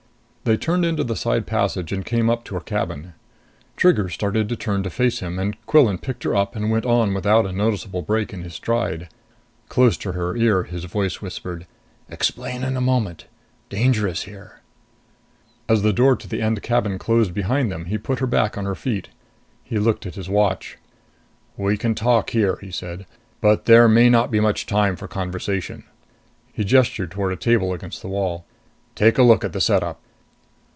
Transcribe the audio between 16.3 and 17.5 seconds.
end cabin closed